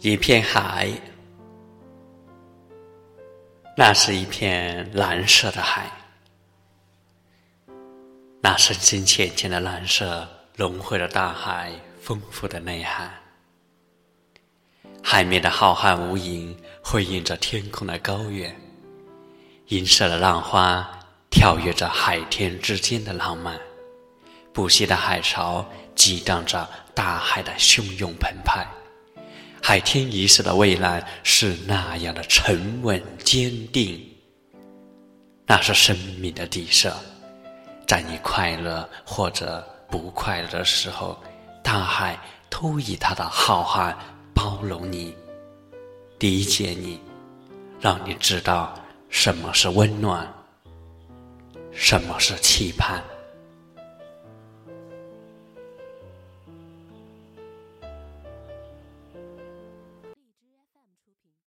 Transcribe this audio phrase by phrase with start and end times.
[0.00, 0.88] 一片海，
[3.76, 5.90] 那是一片蓝色的海，
[8.40, 13.12] 那深深浅浅的蓝色融汇了大海丰富的内涵。
[15.02, 18.56] 海面的浩瀚无垠，辉映着天空的高远。
[19.66, 20.88] 银色的浪花
[21.28, 23.58] 跳跃着海天之间的浪漫，
[24.52, 28.64] 不息的海潮激荡着大海的汹涌澎湃。
[29.68, 34.02] 海天一色的蔚蓝是那样的沉稳坚定，
[35.44, 36.96] 那是生命的底色。
[37.86, 41.22] 在你快乐或者不快乐的时候，
[41.62, 42.18] 大海
[42.48, 43.94] 都以它的浩瀚
[44.32, 45.14] 包容你、
[46.18, 46.98] 理解你，
[47.78, 48.74] 让你知道
[49.10, 50.26] 什么是温暖，
[51.72, 53.04] 什么是期盼。